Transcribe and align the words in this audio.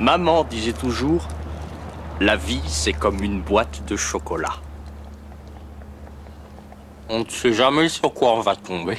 Maman 0.00 0.42
disait 0.42 0.72
toujours, 0.72 1.28
la 2.20 2.36
vie 2.36 2.60
c'est 2.66 2.92
comme 2.92 3.22
une 3.22 3.40
boîte 3.40 3.84
de 3.88 3.96
chocolat. 3.96 4.60
On 7.08 7.20
ne 7.20 7.28
sait 7.28 7.52
jamais 7.52 7.88
sur 7.88 8.12
quoi 8.12 8.36
on 8.36 8.40
va 8.40 8.56
tomber. 8.56 8.98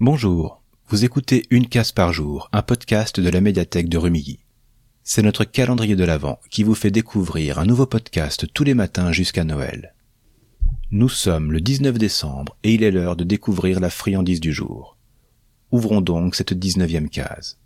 Bonjour, 0.00 0.62
vous 0.88 1.04
écoutez 1.04 1.44
Une 1.50 1.68
case 1.68 1.92
par 1.92 2.12
jour, 2.12 2.48
un 2.52 2.62
podcast 2.62 3.20
de 3.20 3.30
la 3.30 3.40
médiathèque 3.40 3.88
de 3.88 3.98
Rumilly. 3.98 4.40
C'est 5.04 5.22
notre 5.22 5.44
calendrier 5.44 5.94
de 5.94 6.04
l'Avent 6.04 6.40
qui 6.50 6.64
vous 6.64 6.74
fait 6.74 6.90
découvrir 6.90 7.60
un 7.60 7.66
nouveau 7.66 7.86
podcast 7.86 8.46
tous 8.52 8.64
les 8.64 8.74
matins 8.74 9.12
jusqu'à 9.12 9.44
Noël. 9.44 9.94
Nous 10.90 11.08
sommes 11.08 11.52
le 11.52 11.60
19 11.60 11.98
décembre 11.98 12.56
et 12.64 12.74
il 12.74 12.82
est 12.82 12.90
l'heure 12.90 13.14
de 13.14 13.24
découvrir 13.24 13.78
la 13.78 13.90
friandise 13.90 14.40
du 14.40 14.52
jour. 14.52 14.96
Ouvrons 15.70 16.00
donc 16.00 16.34
cette 16.34 16.52
19e 16.52 17.08
case. 17.08 17.58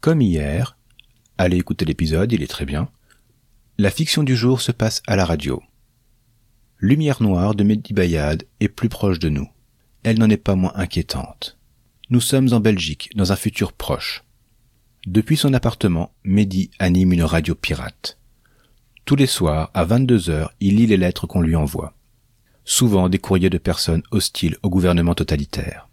Comme 0.00 0.22
hier, 0.22 0.78
allez 1.36 1.58
écouter 1.58 1.84
l'épisode, 1.84 2.32
il 2.32 2.42
est 2.42 2.46
très 2.46 2.64
bien, 2.64 2.88
la 3.76 3.90
fiction 3.90 4.22
du 4.22 4.34
jour 4.34 4.62
se 4.62 4.72
passe 4.72 5.02
à 5.06 5.14
la 5.14 5.26
radio. 5.26 5.62
Lumière 6.78 7.22
noire 7.22 7.54
de 7.54 7.64
Mehdi 7.64 7.92
Bayad 7.92 8.44
est 8.60 8.70
plus 8.70 8.88
proche 8.88 9.18
de 9.18 9.28
nous. 9.28 9.46
Elle 10.02 10.18
n'en 10.18 10.30
est 10.30 10.38
pas 10.38 10.54
moins 10.54 10.72
inquiétante. 10.74 11.58
Nous 12.08 12.22
sommes 12.22 12.50
en 12.54 12.60
Belgique, 12.60 13.10
dans 13.14 13.30
un 13.30 13.36
futur 13.36 13.74
proche. 13.74 14.24
Depuis 15.06 15.36
son 15.36 15.52
appartement, 15.52 16.14
Mehdi 16.24 16.70
anime 16.78 17.12
une 17.12 17.22
radio 17.22 17.54
pirate. 17.54 18.18
Tous 19.04 19.16
les 19.16 19.26
soirs, 19.26 19.70
à 19.74 19.84
22 19.84 20.30
heures, 20.30 20.54
il 20.60 20.76
lit 20.76 20.86
les 20.86 20.96
lettres 20.96 21.26
qu'on 21.26 21.42
lui 21.42 21.56
envoie. 21.56 21.92
Souvent 22.64 23.10
des 23.10 23.18
courriers 23.18 23.50
de 23.50 23.58
personnes 23.58 24.02
hostiles 24.12 24.56
au 24.62 24.70
gouvernement 24.70 25.14
totalitaire. 25.14 25.90